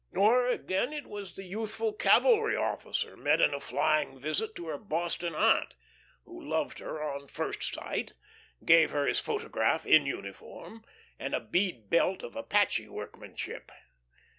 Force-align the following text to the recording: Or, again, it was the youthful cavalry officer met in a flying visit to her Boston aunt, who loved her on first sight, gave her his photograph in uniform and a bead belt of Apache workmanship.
Or, 0.15 0.47
again, 0.47 0.93
it 0.93 1.05
was 1.05 1.35
the 1.35 1.43
youthful 1.43 1.93
cavalry 1.93 2.55
officer 2.55 3.15
met 3.15 3.39
in 3.39 3.53
a 3.53 3.59
flying 3.59 4.19
visit 4.19 4.55
to 4.55 4.65
her 4.69 4.79
Boston 4.79 5.35
aunt, 5.35 5.75
who 6.25 6.43
loved 6.43 6.79
her 6.79 7.03
on 7.03 7.27
first 7.27 7.71
sight, 7.71 8.13
gave 8.65 8.89
her 8.89 9.05
his 9.05 9.19
photograph 9.19 9.85
in 9.85 10.07
uniform 10.07 10.83
and 11.19 11.35
a 11.35 11.39
bead 11.39 11.91
belt 11.91 12.23
of 12.23 12.35
Apache 12.35 12.87
workmanship. 12.89 13.71